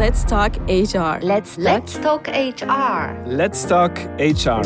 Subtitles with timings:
[0.00, 1.20] Let's talk HR.
[1.20, 3.12] Let's let's talk HR.
[3.26, 4.64] Let's talk HR.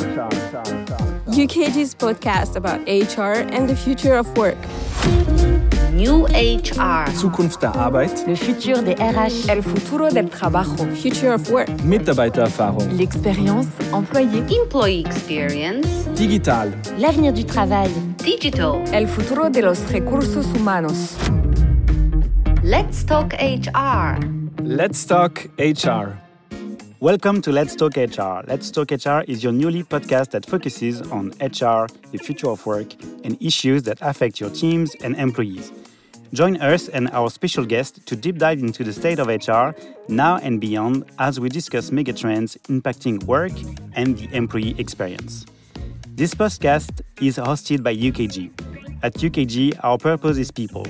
[1.27, 4.57] UKG's podcast about HR and the future of work.
[5.93, 7.11] New HR.
[7.17, 8.25] Zukunft der Arbeit.
[8.29, 9.49] Le futur des RH.
[9.49, 10.87] El futuro del trabajo.
[10.95, 11.69] Future of work.
[11.83, 12.97] Mitarbeitererfahrung.
[12.97, 14.45] L'expérience employée.
[14.49, 15.89] Employee experience.
[16.15, 16.73] Digital.
[16.97, 17.91] L'avenir du travail.
[18.23, 18.85] Digital.
[18.93, 21.17] El futuro de los recursos humanos.
[22.63, 24.44] Let's talk HR.
[24.67, 26.17] Let's talk HR.
[26.99, 28.41] Welcome to Let's Talk HR.
[28.49, 32.95] Let's Talk HR is your newly podcast that focuses on HR, the future of work,
[33.25, 35.71] and issues that affect your teams and employees.
[36.33, 40.39] Join us and our special guest to deep dive into the state of HR now
[40.39, 43.53] and beyond as we discuss megatrends impacting work
[43.93, 45.45] and the employee experience.
[46.09, 48.51] This podcast is hosted by UKG.
[49.03, 50.87] At UKG, our purpose is people.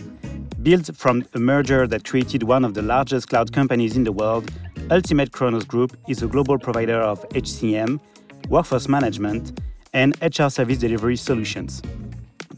[0.64, 4.50] Built from a merger that created one of the largest cloud companies in the world,
[4.90, 8.00] Ultimate Kronos Group is a global provider of HCM,
[8.48, 9.60] workforce management,
[9.92, 11.82] and HR service delivery solutions.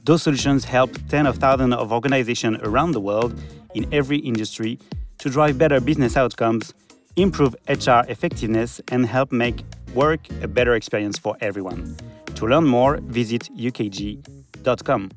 [0.04, 3.36] Those solutions help tens of thousands of organizations around the world
[3.74, 4.78] in every industry
[5.18, 6.72] to drive better business outcomes,
[7.16, 9.64] improve HR effectiveness, and help make
[9.96, 11.96] work a better experience for everyone.
[12.36, 15.10] To learn more, visit ukg.com.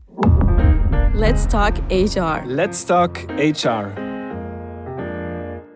[1.19, 2.45] Let's talk HR.
[2.45, 3.91] Let's talk HR.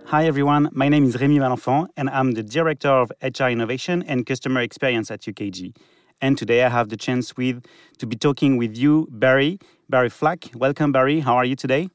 [0.06, 4.26] Hi everyone, my name is Rémi Malenfant and I'm the Director of HR Innovation and
[4.26, 5.76] Customer Experience at UKG.
[6.22, 7.66] And today I have the chance with
[7.98, 10.50] to be talking with you, Barry, Barry Flack.
[10.56, 11.90] Welcome Barry, how are you today?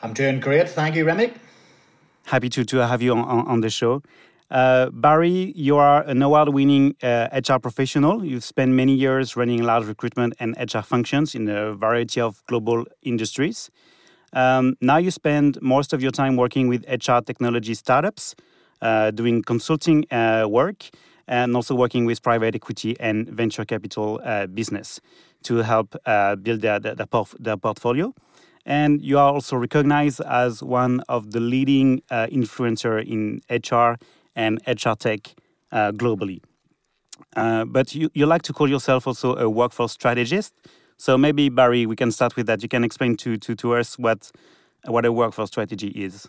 [0.00, 1.32] I'm doing great, thank you Remy.
[2.26, 4.02] Happy to, to have you on, on, on the show.
[4.50, 8.24] Uh, Barry, you are an award winning uh, HR professional.
[8.24, 12.84] You've spent many years running large recruitment and HR functions in a variety of global
[13.02, 13.70] industries.
[14.32, 18.36] Um, now you spend most of your time working with HR technology startups,
[18.82, 20.90] uh, doing consulting uh, work,
[21.26, 25.00] and also working with private equity and venture capital uh, business
[25.42, 26.94] to help uh, build their, their,
[27.40, 28.14] their, portfolio.
[28.64, 33.96] And you are also recognized as one of the leading influencer in HR
[34.36, 35.34] and HR tech
[35.72, 36.40] uh, globally.
[37.34, 40.54] Uh, but you, you like to call yourself also a workforce strategist.
[40.98, 42.62] So maybe Barry, we can start with that.
[42.62, 44.30] You can explain to to, to us what
[44.84, 46.28] what a workforce strategy is.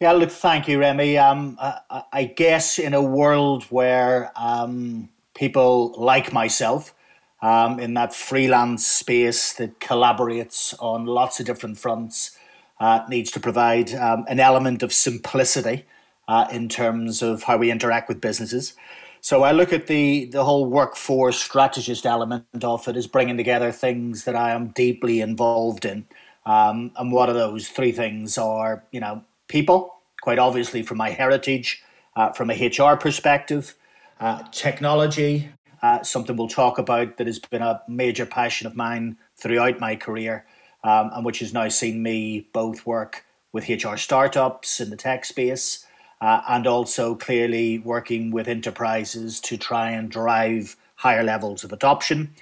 [0.00, 1.18] Yeah, look, thank you, Remy.
[1.18, 6.92] Um, I, I, guess in a world where um, people like myself,
[7.40, 12.36] um, in that freelance space that collaborates on lots of different fronts,
[12.80, 15.84] uh, needs to provide um, an element of simplicity
[16.32, 18.72] uh, in terms of how we interact with businesses.
[19.20, 23.70] So I look at the the whole workforce strategist element of it as bringing together
[23.70, 26.06] things that I am deeply involved in.
[26.46, 28.38] Um, and what are those three things?
[28.38, 31.82] Are you know people, quite obviously from my heritage,
[32.16, 33.74] uh, from a HR perspective,
[34.18, 35.50] uh, technology,
[35.82, 39.96] uh, something we'll talk about that has been a major passion of mine throughout my
[39.96, 40.46] career,
[40.82, 45.26] um, and which has now seen me both work with HR startups in the tech
[45.26, 45.84] space
[46.22, 52.32] uh, and also clearly working with enterprises to try and drive higher levels of adoption.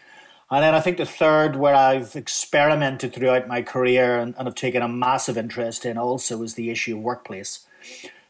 [0.50, 4.54] And then I think the third, where I've experimented throughout my career and, and have
[4.54, 7.66] taken a massive interest in also, is the issue of workplace.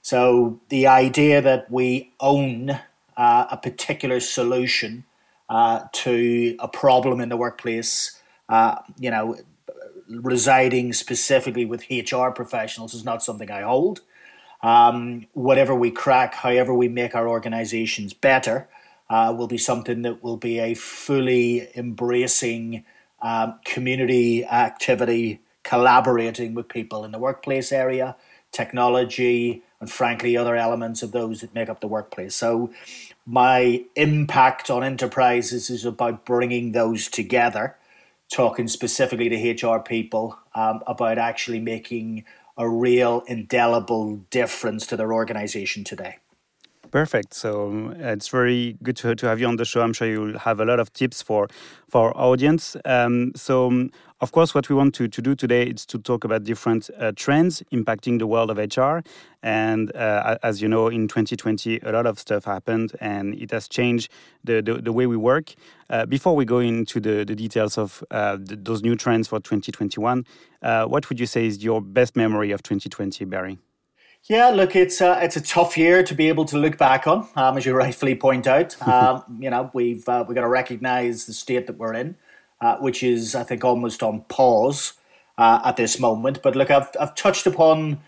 [0.03, 2.71] So the idea that we own
[3.17, 5.05] uh, a particular solution
[5.49, 9.37] uh, to a problem in the workplace, uh, you know,
[10.09, 14.03] residing specifically with HR professionals is not something I hold
[14.63, 18.69] um, whatever we crack, however we make our organizations better,
[19.09, 22.85] uh, will be something that will be a fully embracing
[23.23, 28.17] um, community activity, collaborating with people in the workplace area,
[28.53, 32.35] technology, and frankly, other elements of those that make up the workplace.
[32.35, 32.71] So,
[33.27, 37.77] my impact on enterprises is about bringing those together,
[38.33, 42.25] talking specifically to HR people um, about actually making
[42.61, 46.20] a real indelible difference to their organization today.
[46.91, 47.35] Perfect.
[47.35, 49.81] So um, it's very good to, to have you on the show.
[49.81, 51.47] I'm sure you'll have a lot of tips for
[51.89, 52.77] for our audience.
[52.85, 53.91] Um, so, um,
[54.21, 57.13] of course, what we want to, to do today is to talk about different uh,
[57.15, 59.03] trends impacting the world of HR.
[59.43, 63.69] And uh, as you know, in 2020, a lot of stuff happened and it has
[63.69, 64.11] changed
[64.45, 65.55] the, the, the way we work.
[65.89, 69.41] Uh, before we go into the, the details of uh, the, those new trends for
[69.41, 70.25] 2021,
[70.63, 73.59] uh, what would you say is your best memory of 2020, Barry?
[74.29, 77.27] Yeah, look, it's a, it's a tough year to be able to look back on,
[77.37, 78.77] um, as you rightfully point out.
[78.87, 82.17] Um, you know, we've uh, we've got to recognise the state that we're in,
[82.61, 84.95] uh, which is, I think, almost on pause
[85.39, 86.43] uh, at this moment.
[86.43, 88.01] But look, I've I've touched upon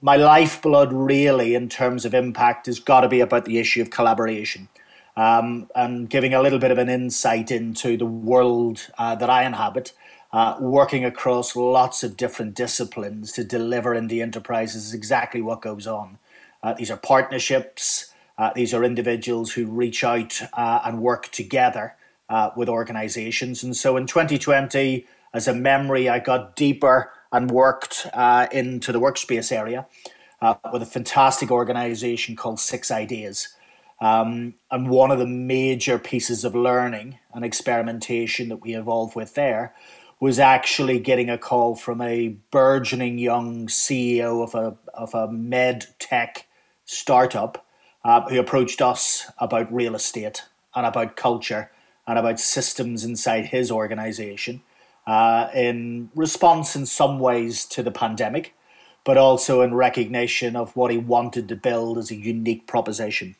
[0.00, 3.90] my lifeblood, really, in terms of impact, has got to be about the issue of
[3.90, 4.68] collaboration.
[5.16, 9.42] Um, and giving a little bit of an insight into the world uh, that I
[9.42, 9.92] inhabit,
[10.32, 15.62] uh, working across lots of different disciplines to deliver in the enterprises is exactly what
[15.62, 16.18] goes on.
[16.62, 21.94] Uh, these are partnerships, uh, these are individuals who reach out uh, and work together
[22.28, 23.62] uh, with organizations.
[23.62, 29.00] And so in 2020, as a memory, I got deeper and worked uh, into the
[29.00, 29.86] workspace area
[30.72, 33.48] with a fantastic organization called Six Ideas.
[34.00, 39.34] Um, and one of the major pieces of learning and experimentation that we evolved with
[39.34, 39.74] there
[40.20, 45.86] was actually getting a call from a burgeoning young CEO of a, of a med
[45.98, 46.46] tech
[46.84, 47.64] startup
[48.04, 50.42] uh, who approached us about real estate
[50.74, 51.70] and about culture
[52.06, 54.62] and about systems inside his organization
[55.06, 58.54] uh, in response, in some ways, to the pandemic,
[59.04, 63.36] but also in recognition of what he wanted to build as a unique proposition.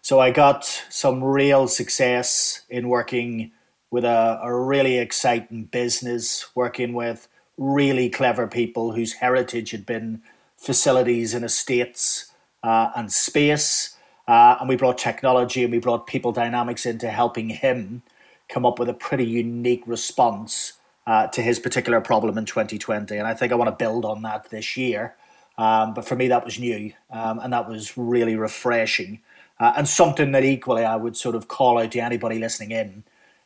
[0.00, 3.52] So I got some real success in working
[3.90, 10.22] with a, a really exciting business, working with really clever people whose heritage had been
[10.56, 12.32] facilities and estates
[12.62, 13.96] uh, and space.
[14.28, 18.02] Uh, and we brought technology and we brought people dynamics into helping him
[18.48, 20.74] come up with a pretty unique response
[21.06, 23.16] uh, to his particular problem in 2020.
[23.16, 25.16] And I think I want to build on that this year.
[25.58, 29.20] Um, but for me, that was new um, and that was really refreshing.
[29.58, 33.04] Uh, and something that equally I would sort of call out to anybody listening in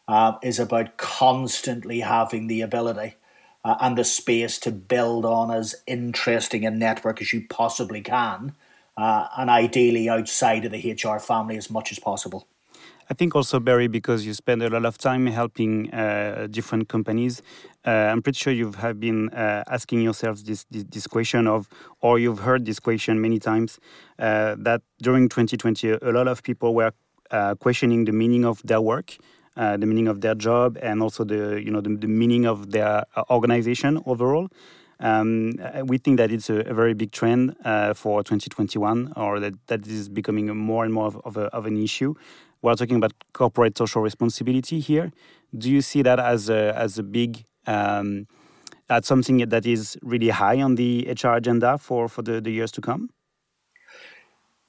[0.09, 3.15] uh, is about constantly having the ability
[3.65, 8.55] uh, and the space to build on as interesting a network as you possibly can,
[8.97, 12.47] uh, and ideally outside of the HR family as much as possible.
[13.11, 17.43] I think also Barry, because you spend a lot of time helping uh, different companies.
[17.87, 21.69] Uh, I'm pretty sure you have been uh, asking yourselves this, this, this question of,
[22.01, 23.79] or you've heard this question many times,
[24.19, 26.93] uh, that during 2020 a lot of people were
[27.31, 29.17] uh, questioning the meaning of their work,
[29.57, 32.71] uh, the meaning of their job, and also the you know the, the meaning of
[32.71, 34.49] their organization overall.
[35.01, 35.55] Um,
[35.85, 39.87] we think that it's a, a very big trend uh, for 2021, or that that
[39.87, 42.15] is becoming more and more of, of, a, of, an issue
[42.65, 45.13] we're talking about corporate social responsibility here.
[45.57, 48.27] Do you see that as a, as a big, um,
[48.89, 52.73] as something that is really high on the HR agenda for, for the, the years
[52.73, 53.11] to come?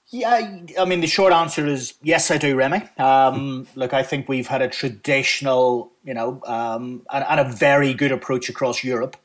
[0.10, 2.84] Yeah, I mean, the short answer is yes, I do, Remy.
[2.98, 7.94] Um, look, I think we've had a traditional, you know, um, and, and, a very
[7.94, 9.18] good approach across Europe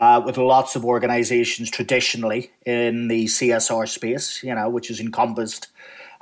[0.00, 5.66] uh, with lots of organizations traditionally in the CSR space, you know, which has encompassed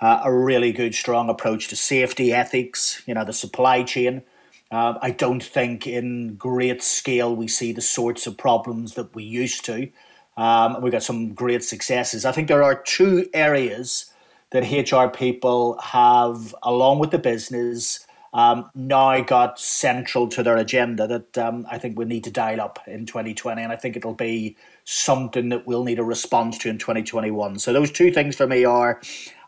[0.01, 4.23] uh, a really good, strong approach to safety, ethics, you know, the supply chain.
[4.71, 9.25] Uh, I don't think in great scale we see the sorts of problems that we
[9.25, 9.91] used to.
[10.39, 12.25] Um, we got some great successes.
[12.25, 14.13] I think there are two areas
[14.51, 21.09] that HR people have, along with the business, um, now got central to their agenda
[21.09, 23.63] that um, I think we need to dial up in 2020.
[23.63, 27.59] And I think it'll be something that we'll need a response to in 2021.
[27.59, 29.01] So those two things for me are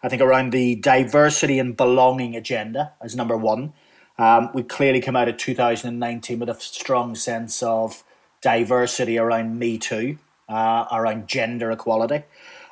[0.03, 3.75] I think around the diversity and belonging agenda as number one.
[4.19, 8.03] Um, we clearly come out of 2019 with a strong sense of
[8.43, 10.19] diversity around Me Too,
[10.51, 12.25] uh, around gender equality,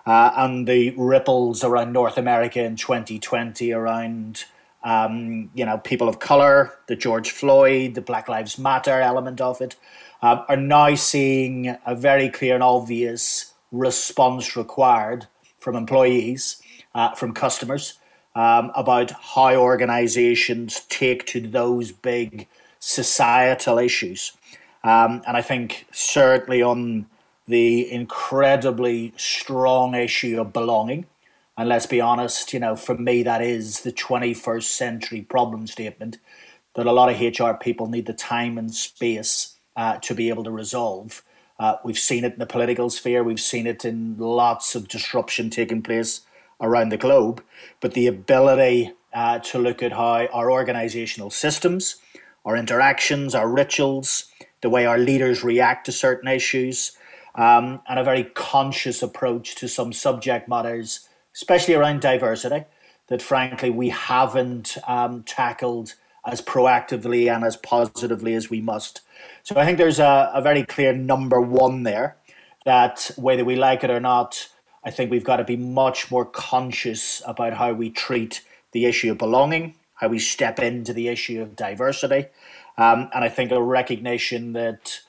[0.06, 4.44] uh, and the ripples around North America in 2020 around
[4.84, 9.60] um, you know people of color, the George Floyd, the Black Lives Matter element of
[9.60, 9.76] it,
[10.22, 15.26] uh, are now seeing a very clear and obvious response required
[15.58, 16.62] from employees
[16.94, 17.98] uh, from customers
[18.34, 22.46] um, about how organizations take to those big
[22.78, 24.32] societal issues.
[24.84, 27.06] Um, and I think certainly on
[27.48, 31.06] the incredibly strong issue of belonging,
[31.56, 36.18] and let's be honest, you know, for me, that is the 21st century problem statement
[36.76, 40.44] that a lot of HR people need the time and space uh, to be able
[40.44, 41.24] to resolve.
[41.58, 45.50] Uh, we've seen it in the political sphere, we've seen it in lots of disruption
[45.50, 46.20] taking place
[46.60, 47.42] around the globe,
[47.80, 51.96] but the ability uh, to look at how our organizational systems,
[52.44, 56.92] our interactions, our rituals, the way our leaders react to certain issues,
[57.38, 62.64] um, and a very conscious approach to some subject matters, especially around diversity,
[63.06, 65.94] that frankly we haven't um, tackled
[66.26, 69.00] as proactively and as positively as we must.
[69.44, 72.16] So I think there's a, a very clear number one there
[72.64, 74.48] that whether we like it or not,
[74.84, 78.42] I think we've got to be much more conscious about how we treat
[78.72, 82.26] the issue of belonging, how we step into the issue of diversity,
[82.76, 85.00] um, and I think a recognition that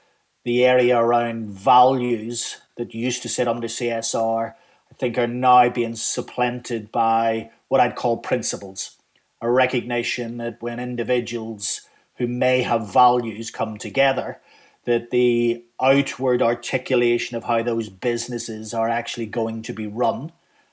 [0.44, 5.96] the area around values that used to sit under CSR, I think are now being
[5.96, 8.98] supplanted by what I'd call principles.
[9.42, 11.82] A recognition that when individuals
[12.18, 14.40] who may have values come together,
[14.86, 20.32] that the outward articulation of how those businesses are actually going to be run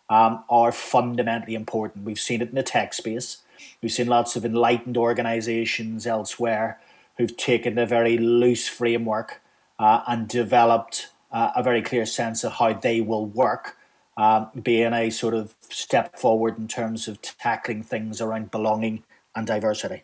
[0.09, 2.05] um, are fundamentally important.
[2.05, 3.39] We've seen it in the tech space.
[3.83, 6.81] We've seen lots of enlightened organizations elsewhere
[7.19, 9.41] who've taken a very loose framework
[9.79, 13.77] uh, and developed uh, a very clear sense of how they will work,
[14.17, 19.03] um, being a sort of step forward in terms of tackling things around belonging
[19.35, 20.03] and diversity.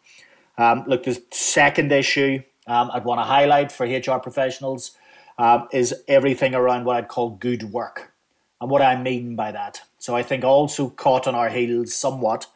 [0.58, 4.92] Um, look, the second issue um, I'd want to highlight for HR professionals
[5.38, 8.12] um, is everything around what I'd call good work.
[8.60, 9.82] And what I mean by that.
[9.98, 12.46] So I think also caught on our heels somewhat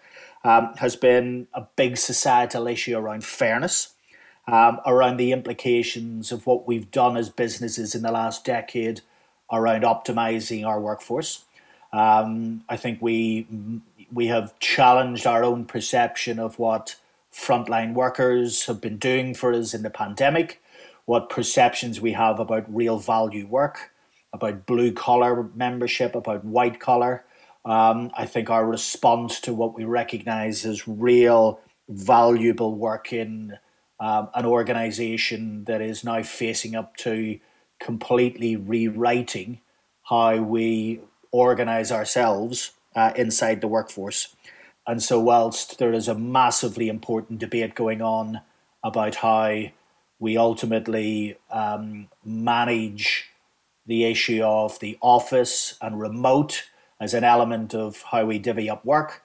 [0.45, 3.95] um, has been a big societal issue around fairness,
[4.47, 9.01] um, around the implications of what we've done as businesses in the last decade
[9.51, 11.45] around optimizing our workforce.
[11.93, 13.47] Um, I think we
[14.13, 16.97] we have challenged our own perception of what
[17.33, 20.63] frontline workers have been doing for us in the pandemic,
[21.05, 23.91] what perceptions we have about real value work,
[24.33, 27.25] about blue collar membership, about white collar.
[27.65, 33.59] Um, I think our response to what we recognize as real valuable work in
[33.99, 37.39] um, an organization that is now facing up to
[37.79, 39.61] completely rewriting
[40.05, 41.01] how we
[41.33, 44.35] organize ourselves uh, inside the workforce.
[44.87, 48.41] And so, whilst there is a massively important debate going on
[48.85, 49.65] about how
[50.19, 53.31] we ultimately um, manage
[53.85, 56.65] the issue of the office and remote
[57.01, 59.23] as an element of how we divvy up work,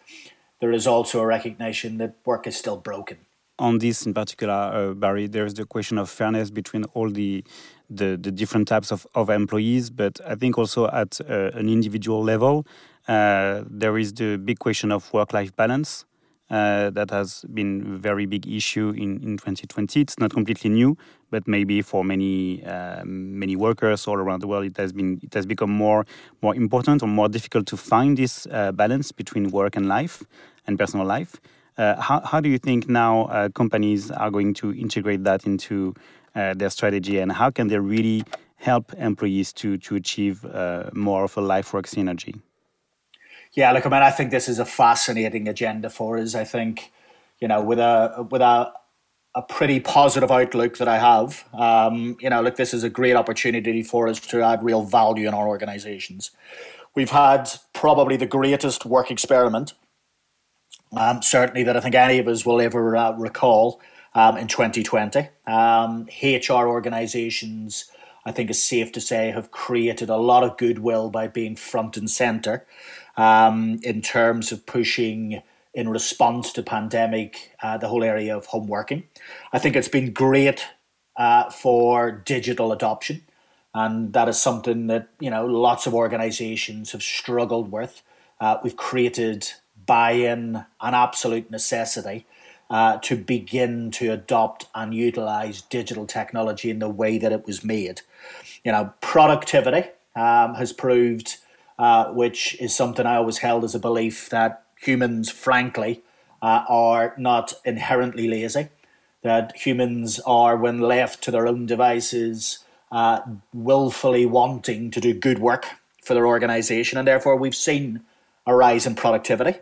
[0.59, 3.17] there is also a recognition that work is still broken.
[3.59, 7.43] On this in particular, uh, Barry, there's the question of fairness between all the
[7.89, 12.23] the, the different types of, of employees, but I think also at uh, an individual
[12.23, 12.65] level,
[13.07, 16.05] uh, there is the big question of work-life balance.
[16.49, 20.01] Uh, that has been a very big issue in, in 2020.
[20.01, 20.97] It's not completely new,
[21.29, 25.33] but maybe for many uh, many workers all around the world, it has been it
[25.33, 26.05] has become more
[26.41, 30.23] more important or more difficult to find this uh, balance between work and life
[30.67, 31.39] and personal life.
[31.77, 35.93] Uh, how how do you think now uh, companies are going to integrate that into
[36.33, 38.23] their strategy, and how can they really
[38.55, 40.45] help employees to to achieve
[40.93, 42.39] more of a life work synergy?
[43.53, 46.35] Yeah, look, I mean, I think this is a fascinating agenda for us.
[46.35, 46.91] I think,
[47.41, 48.71] you know, with a with a
[49.33, 53.15] a pretty positive outlook that I have, um, you know, look, this is a great
[53.15, 56.31] opportunity for us to add real value in our organisations.
[56.95, 59.73] We've had probably the greatest work experiment,
[60.95, 63.79] um, certainly that I think any of us will ever uh, recall
[64.13, 65.29] um, in 2020.
[65.47, 67.85] Um, HR organisations,
[68.25, 71.97] I think it's safe to say, have created a lot of goodwill by being front
[71.97, 72.65] and centre
[73.17, 75.41] um, in terms of pushing
[75.73, 79.03] in response to pandemic uh, the whole area of home working.
[79.53, 80.65] I think it's been great
[81.15, 83.23] uh, for digital adoption,
[83.73, 88.01] and that is something that you know lots of organisations have struggled with.
[88.39, 89.49] Uh, we've created
[89.85, 92.25] buy-in an absolute necessity
[92.69, 97.63] uh, to begin to adopt and utilize digital technology in the way that it was
[97.63, 98.01] made.
[98.63, 101.37] You know, productivity um, has proved
[101.81, 106.03] uh, which is something I always held as a belief that humans, frankly,
[106.39, 108.69] uh, are not inherently lazy.
[109.23, 112.59] That humans are, when left to their own devices,
[112.91, 113.21] uh,
[113.51, 115.65] willfully wanting to do good work
[116.03, 118.01] for their organization, and therefore we've seen
[118.45, 119.59] a rise in productivity.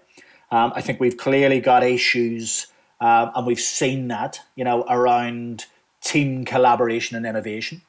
[0.52, 2.68] Um, I think we've clearly got issues,
[3.00, 5.66] uh, and we've seen that, you know, around
[6.02, 7.82] team collaboration and innovation.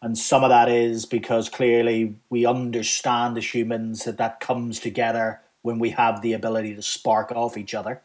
[0.00, 5.40] And some of that is because clearly we understand as humans that that comes together
[5.62, 8.00] when we have the ability to spark off each other.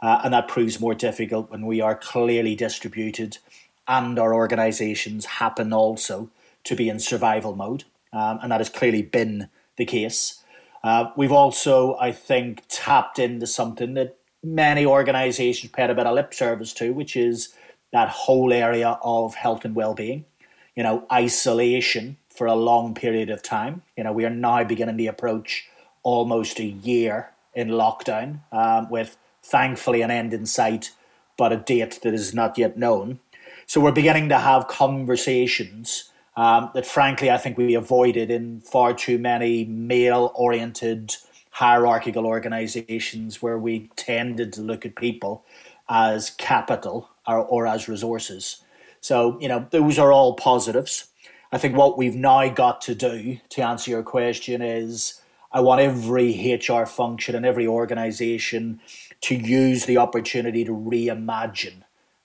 [0.00, 3.38] Uh, and that proves more difficult when we are clearly distributed
[3.86, 6.30] and our organizations happen also
[6.64, 7.84] to be in survival mode.
[8.12, 10.42] Um, and that has clearly been the case.
[10.84, 16.14] Uh, we've also, I think, tapped into something that many organizations paid a bit of
[16.14, 17.54] lip service to, which is
[17.92, 20.26] that whole area of health and well-being
[20.74, 23.82] you know, isolation for a long period of time.
[23.96, 25.68] You know, we are now beginning to approach
[26.02, 30.90] almost a year in lockdown, um, with thankfully an end in sight,
[31.36, 33.20] but a date that is not yet known.
[33.66, 38.92] So we're beginning to have conversations um, that, frankly, I think we avoided in far
[38.92, 41.16] too many male oriented
[41.50, 45.44] hierarchical organizations where we tended to look at people
[45.88, 48.62] as capital or, or as resources.
[49.00, 51.08] So, you know, those are all positives.
[51.52, 55.20] I think what we've now got to do to answer your question is
[55.52, 58.80] I want every HR function and every organization
[59.20, 61.84] to use the opportunity to reimagine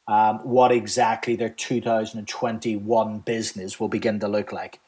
[0.10, 4.80] um, what exactly their 2021 business will begin to look like.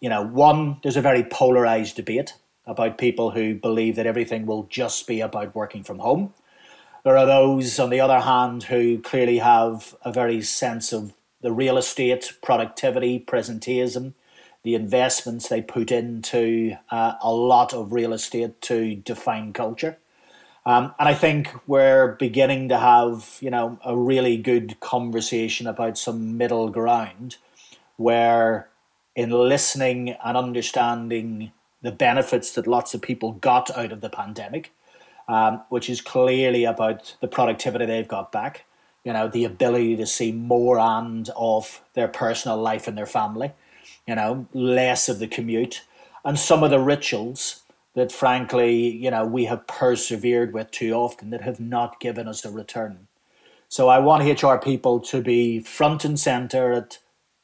[0.00, 2.34] You know, one, there's a very polarized debate
[2.66, 6.34] about people who believe that everything will just be about working from home.
[7.04, 11.52] There are those, on the other hand, who clearly have a very sense of the
[11.52, 14.14] real estate, productivity, presenteeism,
[14.64, 19.96] the investments they put into uh, a lot of real estate to define culture.
[20.66, 25.96] Um, and I think we're beginning to have, you know, a really good conversation about
[25.96, 27.36] some middle ground
[27.96, 28.68] where
[29.16, 31.52] in listening and understanding
[31.82, 34.72] the benefits that lots of people got out of the pandemic,
[35.28, 38.64] um, which is clearly about the productivity they've got back,
[39.04, 43.52] you know, the ability to see more and of their personal life and their family,
[44.06, 45.82] you know, less of the commute,
[46.24, 47.59] and some of the rituals
[47.94, 52.44] that frankly, you know, we have persevered with too often that have not given us
[52.44, 53.08] a return.
[53.68, 56.98] So I want HR people to be front and center at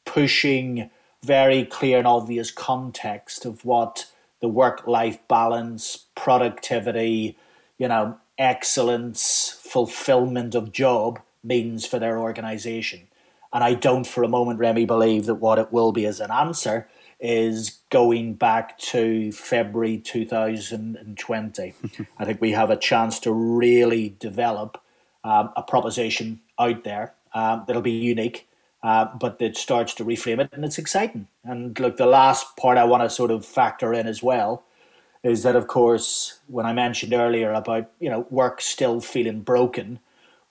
[0.05, 0.91] pushing
[1.23, 4.07] very clear and obvious context of what
[4.41, 7.37] the work life balance, productivity,
[7.79, 13.09] you know, excellence, fulfillment of job means for their organization.
[13.53, 16.31] And I don't for a moment, Remy, believe that what it will be as an
[16.31, 16.89] answer
[17.19, 21.75] is going back to February 2020.
[22.19, 24.81] I think we have a chance to really develop
[25.25, 28.49] um, a proposition out there um, that'll be unique,
[28.83, 31.27] uh, but that starts to reframe it, and it's exciting.
[31.45, 34.65] And look, the last part I want to sort of factor in as well
[35.23, 39.99] is that, of course, when I mentioned earlier about you know work still feeling broken,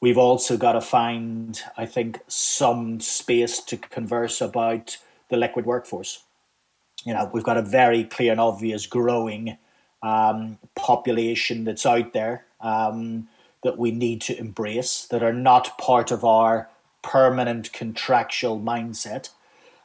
[0.02, 4.98] we've also got to find, I think, some space to converse about
[5.30, 6.24] the liquid workforce
[7.06, 9.58] you know, we've got a very clear and obvious growing
[10.02, 13.28] um, population that's out there um,
[13.64, 16.68] that we need to embrace that are not part of our
[17.04, 19.30] permanent contractual mindset,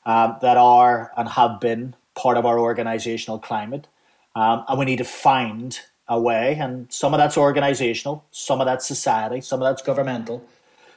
[0.07, 3.87] um, that are and have been part of our organizational climate.
[4.35, 8.66] Um, and we need to find a way, and some of that's organizational, some of
[8.66, 10.42] that's society, some of that's governmental,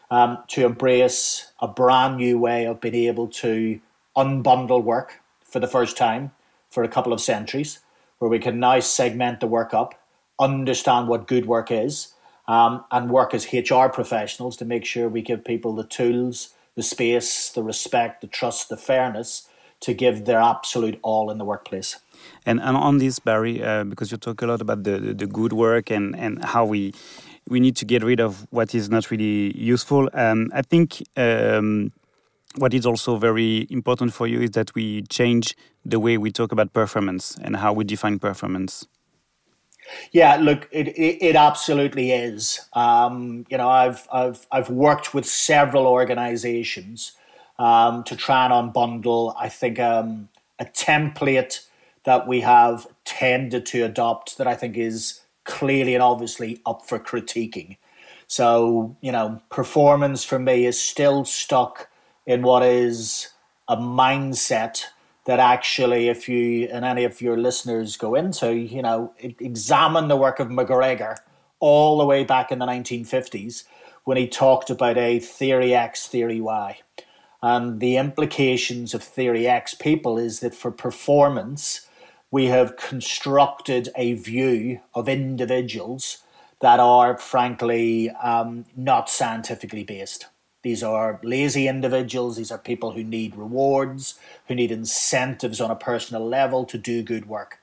[0.09, 3.79] um, to embrace a brand new way of being able to
[4.15, 5.19] unbundle work
[5.53, 6.31] for the first time
[6.69, 7.79] for a couple of centuries,
[8.17, 9.93] where we can now segment the work up,
[10.39, 12.15] understand what good work is,
[12.47, 16.81] um, and work as HR professionals to make sure we give people the tools, the
[16.81, 19.47] space, the respect, the trust, the fairness
[19.81, 21.99] to give their absolute all in the workplace.
[22.47, 25.27] And, and on this, Barry, uh, because you talk a lot about the, the, the,
[25.27, 26.93] good work and, and how we
[27.49, 30.09] we need to get rid of what is not really useful.
[30.13, 31.91] Um, I think um,
[32.55, 36.51] what is also very important for you is that we change the way we talk
[36.51, 38.87] about performance and how we define performance.
[40.11, 42.61] Yeah, look, it, it, it absolutely is.
[42.73, 47.13] Um, you know, I've I've I've worked with several organisations
[47.59, 49.35] um, to try and unbundle.
[49.37, 51.67] I think um, a template
[52.05, 56.99] that we have tended to adopt that I think is clearly and obviously up for
[56.99, 57.77] critiquing.
[58.27, 61.89] So you know, performance for me is still stuck
[62.25, 63.29] in what is
[63.67, 64.85] a mindset
[65.25, 70.17] that actually, if you and any of your listeners go into, you know, examine the
[70.17, 71.17] work of McGregor
[71.59, 73.63] all the way back in the 1950s
[74.03, 76.79] when he talked about a theory X, theory Y.
[77.41, 81.87] And the implications of theory X people is that for performance,
[82.31, 86.17] we have constructed a view of individuals
[86.61, 90.27] that are, frankly, um, not scientifically based.
[90.63, 92.37] These are lazy individuals.
[92.37, 97.03] These are people who need rewards, who need incentives on a personal level to do
[97.03, 97.59] good work.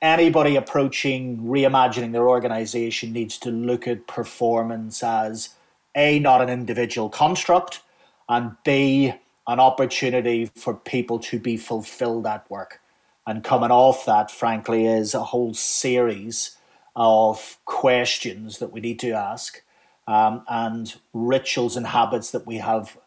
[0.00, 5.50] Anybody approaching reimagining their organization needs to look at performance as
[5.94, 7.80] A, not an individual construct,
[8.28, 9.14] and B,
[9.46, 12.80] an opportunity for people to be fulfilled at work.
[13.26, 16.56] And coming off that, frankly, is a whole series
[16.96, 19.62] of questions that we need to ask
[20.06, 22.98] um, and rituals and habits that we have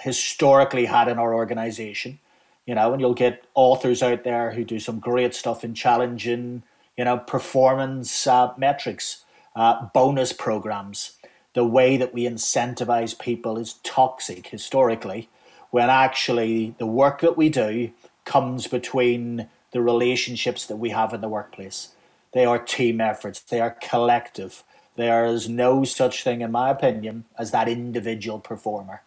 [0.00, 2.18] historically had in our organization.
[2.66, 6.62] You know, and you'll get authors out there who do some great stuff in challenging,
[6.98, 9.24] you know, performance uh, metrics,
[9.56, 11.12] uh, bonus programs.
[11.54, 15.30] The way that we incentivize people is toxic historically,
[15.70, 17.90] when actually the work that we do
[18.26, 21.94] comes between the relationships that we have in the workplace.
[22.32, 24.62] They are team efforts, they are collective.
[24.98, 29.02] There is no such thing, in my opinion, as that individual performer.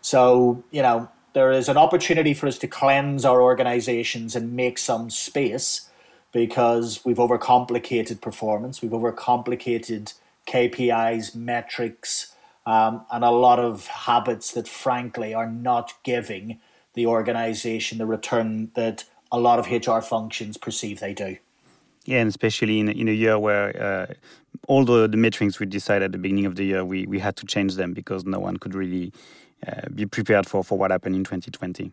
[0.00, 4.76] So, you know, there is an opportunity for us to cleanse our organizations and make
[4.76, 5.88] some space
[6.32, 10.14] because we've overcomplicated performance, we've overcomplicated
[10.48, 12.34] KPIs, metrics,
[12.66, 16.58] um, and a lot of habits that, frankly, are not giving
[16.94, 21.36] the organization the return that a lot of HR functions perceive they do.
[22.06, 24.14] Yeah, and especially in, in a year where uh,
[24.68, 27.36] all the, the metrics we decided at the beginning of the year, we, we had
[27.36, 29.12] to change them because no one could really
[29.66, 31.90] uh, be prepared for, for what happened in 2020.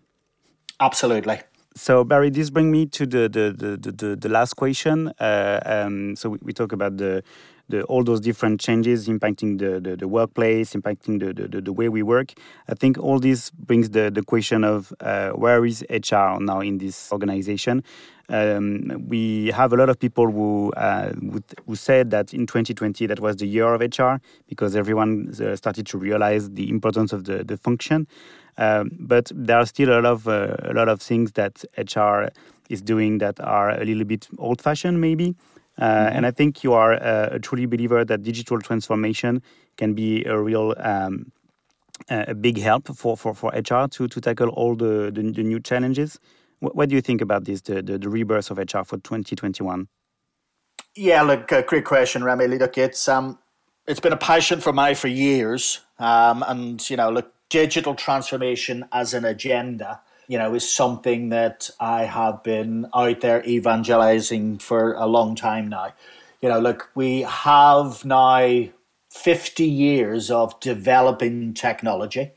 [0.80, 1.42] Absolutely.
[1.76, 5.12] So Barry, this brings me to the the, the, the, the last question.
[5.20, 7.24] Uh, um, so we, we talk about the
[7.70, 11.88] the, all those different changes impacting the, the, the workplace, impacting the, the, the, way
[11.88, 12.34] we work.
[12.68, 16.78] I think all this brings the, the question of uh, where is HR now in
[16.78, 17.84] this organization?
[18.30, 21.12] Um, we have a lot of people who, uh,
[21.66, 25.86] who said that in 2020 that was the year of HR because everyone uh, started
[25.88, 28.08] to realize the importance of the, the function.
[28.58, 32.28] Um, but there are still a lot of uh, a lot of things that HR
[32.70, 35.36] is doing that are a little bit old-fashioned, maybe.
[35.78, 36.18] Uh, mm-hmm.
[36.18, 39.42] And I think you are a, a, truly believer that digital transformation
[39.78, 41.32] can be a real um,
[42.10, 45.60] a big help for, for, for HR to, to tackle all the, the, the new
[45.60, 46.20] challenges.
[46.64, 49.88] What, do you think about this, the, the, the, rebirth of HR for 2021?
[50.96, 52.48] Yeah, look, uh, great question, Remy.
[52.48, 53.40] Look, it's um,
[53.88, 58.86] it's been a passion for me for years, um, and you know, look, digital transformation
[58.92, 64.94] as an agenda you know, is something that I have been out there evangelizing for
[64.94, 65.94] a long time now.
[66.42, 68.66] You know, look, we have now
[69.10, 72.32] 50 years of developing technology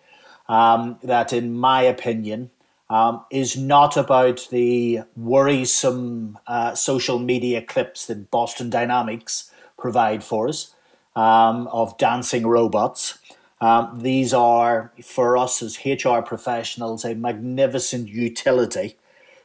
[0.48, 2.50] um, that, in my opinion,
[2.88, 10.48] um, is not about the worrisome uh, social media clips that Boston Dynamics provide for
[10.48, 10.74] us
[11.14, 13.18] um, of dancing robots.
[13.60, 18.96] Um, these are, for us as HR professionals, a magnificent utility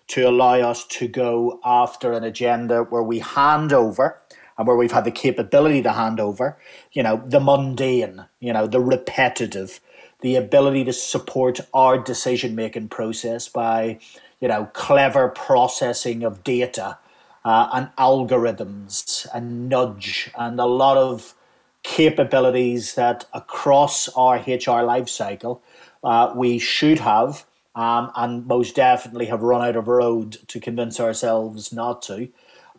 [0.07, 4.21] to allow us to go after an agenda where we hand over
[4.57, 6.57] and where we've had the capability to hand over,
[6.91, 9.79] you know, the mundane, you know, the repetitive,
[10.21, 13.99] the ability to support our decision making process by,
[14.39, 16.97] you know, clever processing of data
[17.43, 21.35] uh, and algorithms and nudge and a lot of
[21.83, 25.63] capabilities that across our HR life cycle
[26.03, 30.99] uh, we should have um, and most definitely have run out of road to convince
[30.99, 32.29] ourselves not to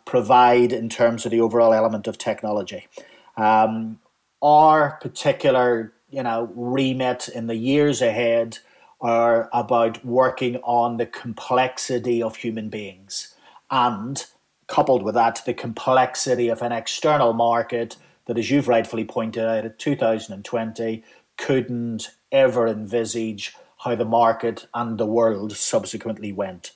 [0.05, 2.87] provide in terms of the overall element of technology.
[3.35, 3.99] Um,
[4.41, 8.59] our particular you know remit in the years ahead
[9.01, 13.35] are about working on the complexity of human beings
[13.69, 14.25] and
[14.67, 19.65] coupled with that the complexity of an external market that, as you've rightfully pointed out,
[19.65, 21.03] in 2020
[21.37, 26.71] couldn't ever envisage how the market and the world subsequently went.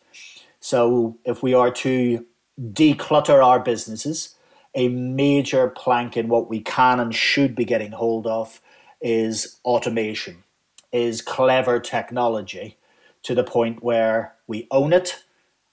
[0.60, 2.26] So, if we are to
[2.60, 4.36] declutter our businesses,
[4.76, 8.60] a major plank in what we can and should be getting hold of
[9.02, 10.44] is automation,
[10.92, 12.78] is clever technology
[13.24, 15.24] to the point where we own it,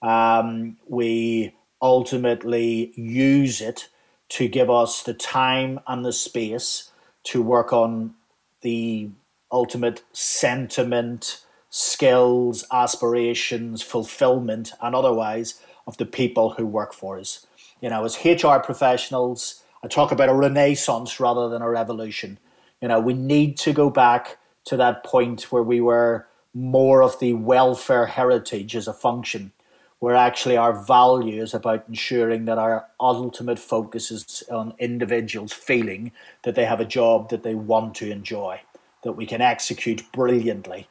[0.01, 3.87] um, we ultimately use it
[4.29, 6.91] to give us the time and the space
[7.23, 8.13] to work on
[8.61, 9.09] the
[9.51, 17.45] ultimate sentiment, skills, aspirations, fulfillment, and otherwise of the people who work for us.
[17.81, 22.39] You know, as HR professionals, I talk about a renaissance rather than a revolution.
[22.85, 27.19] You know, we need to go back to that point where we were more of
[27.19, 29.53] the welfare heritage as a function
[29.97, 36.11] where actually our value is about ensuring that our ultimate focus is on individuals feeling
[36.43, 38.61] that they have a job that they want to enjoy,
[39.01, 40.87] that we can execute brilliantly.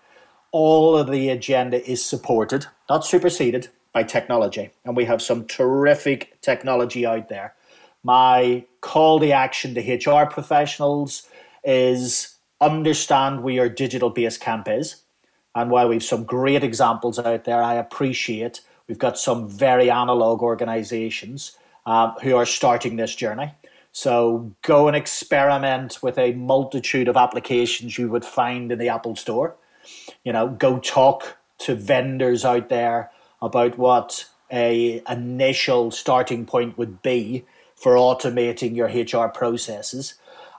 [0.50, 4.70] All of the agenda is supported, not superseded, by technology.
[4.84, 7.54] And we have some terrific technology out there.
[8.02, 11.28] My call to action to HR professionals
[11.64, 14.96] is understand where your digital based camp is.
[15.54, 20.42] And while we've some great examples out there, I appreciate We've got some very analog
[20.42, 23.52] organizations um, who are starting this journey.
[23.92, 29.16] So go and experiment with a multitude of applications you would find in the Apple
[29.16, 29.56] Store.
[30.24, 37.02] You know, go talk to vendors out there about what a initial starting point would
[37.02, 37.44] be
[37.76, 40.14] for automating your HR processes.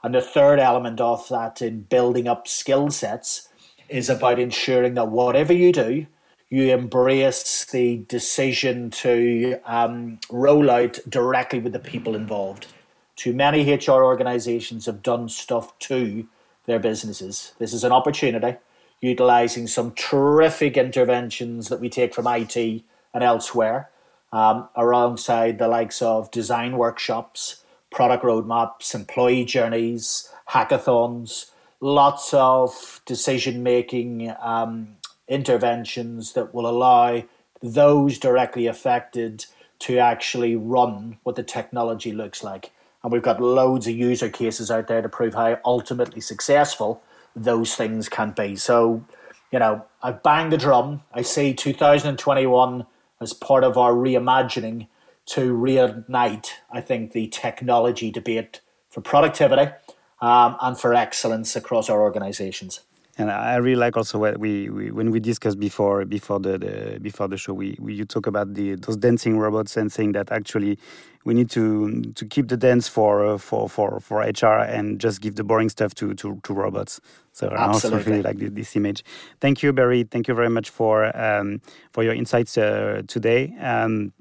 [0.05, 3.49] And the third element of that in building up skill sets
[3.89, 6.05] is about ensuring that whatever you do,
[6.47, 12.67] you embrace the decision to um, roll out directly with the people involved.
[13.15, 16.27] Too many HR organizations have done stuff to
[16.67, 17.53] their businesses.
[17.57, 18.57] This is an opportunity.
[19.01, 23.89] utilizing some terrific interventions that we take from IT and elsewhere,
[24.31, 27.64] um, alongside the likes of design workshops,
[27.95, 34.97] product roadmaps, employee journeys, hackathons, lots of decision making um,
[35.29, 37.23] interventions that will allow
[37.63, 39.45] those directly affected
[39.79, 42.71] to actually run what the technology looks like.
[43.01, 47.01] And we've got loads of user cases out there to prove how ultimately successful
[47.33, 48.57] those things can be.
[48.57, 49.05] So,
[49.51, 51.01] you know, I bang the drum.
[51.13, 52.85] I see 2021
[53.21, 54.87] as part of our reimagining
[55.27, 59.71] to reignite, I think, the technology debate for productivity
[60.21, 62.81] um, and for excellence across our organizations.
[63.17, 66.99] And I really like also what we, we when we discussed before before the, the
[67.01, 70.33] before the show, we, we, you talk about the those dancing robots and saying that
[70.33, 70.77] actually
[71.23, 75.21] we need to to keep the dance for uh, for for for HR and just
[75.21, 76.99] give the boring stuff to to, to robots.
[77.31, 79.03] So I also really like this, this, image.
[79.39, 80.03] Thank you, Barry.
[80.03, 81.61] Thank you very much for um,
[81.93, 83.55] for your insights uh, today.
[83.61, 84.11] Um,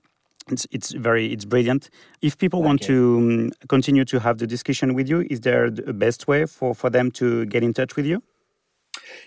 [0.50, 1.90] it's, it's very it's brilliant.
[2.22, 5.66] If people Thank want to um, continue to have the discussion with you, is there
[5.66, 8.22] a best way for, for them to get in touch with you?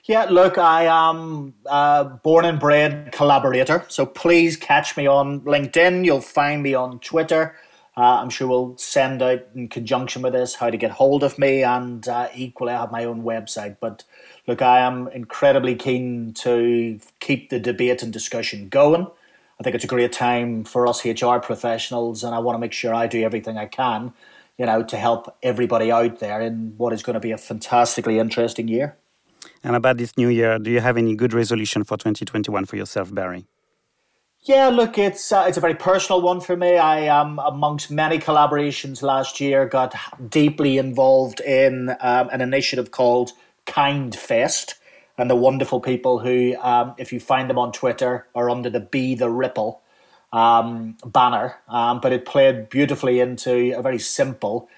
[0.05, 6.05] Yeah, look, I am a born and bred collaborator, so please catch me on LinkedIn.
[6.05, 7.55] You'll find me on Twitter.
[7.97, 11.39] Uh, I'm sure we'll send out in conjunction with this how to get hold of
[11.39, 13.77] me, and uh, equally, I have my own website.
[13.79, 14.03] But
[14.45, 19.07] look, I am incredibly keen to keep the debate and discussion going.
[19.59, 22.73] I think it's a great time for us HR professionals, and I want to make
[22.73, 24.13] sure I do everything I can,
[24.57, 28.19] you know, to help everybody out there in what is going to be a fantastically
[28.19, 28.95] interesting year.
[29.63, 33.13] And about this new year, do you have any good resolution for 2021 for yourself,
[33.13, 33.47] Barry?
[34.41, 36.77] Yeah, look, it's uh, it's a very personal one for me.
[36.77, 39.95] I um, amongst many collaborations last year, got
[40.29, 43.31] deeply involved in um, an initiative called
[43.65, 44.75] Kind Fest,
[45.17, 48.79] and the wonderful people who, um, if you find them on Twitter, are under the
[48.79, 49.81] Be the Ripple
[50.31, 51.55] um, banner.
[51.67, 54.69] Um, but it played beautifully into a very simple,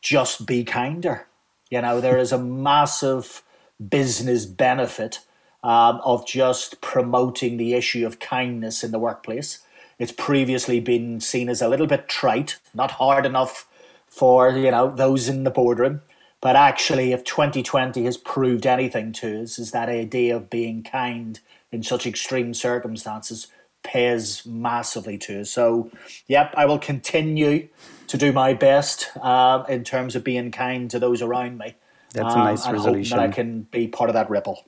[0.00, 1.26] just be kinder.
[1.70, 3.42] You know, there is a massive
[3.88, 5.20] business benefit
[5.62, 9.60] um, of just promoting the issue of kindness in the workplace.
[9.98, 13.66] It's previously been seen as a little bit trite, not hard enough
[14.06, 16.02] for you know those in the boardroom.
[16.40, 21.40] But actually, if 2020 has proved anything to us, is that idea of being kind
[21.72, 23.48] in such extreme circumstances
[23.82, 25.50] pays massively to us.
[25.50, 25.90] So,
[26.26, 27.68] yep, I will continue
[28.06, 31.74] to do my best uh, in terms of being kind to those around me.
[32.14, 33.18] That's a nice um, resolution.
[33.18, 34.64] that I can be part of that ripple.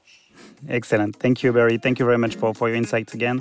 [0.69, 1.17] Excellent.
[1.17, 1.79] Thank you, Barry.
[1.79, 3.41] Thank you very much for, for your insights again.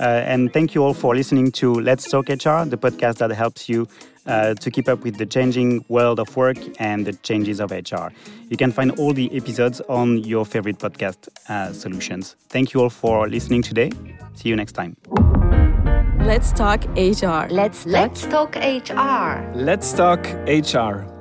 [0.00, 3.68] Uh, and thank you all for listening to Let's Talk HR, the podcast that helps
[3.68, 3.88] you
[4.28, 8.08] uh, to keep up with the changing world of work and the changes of HR.
[8.48, 12.36] You can find all the episodes on your favorite podcast uh, solutions.
[12.48, 13.90] Thank you all for listening today.
[14.34, 14.96] See you next time.
[16.20, 17.48] Let's talk HR.
[17.50, 19.50] Let's let's talk HR.
[19.54, 21.17] Let's talk HR.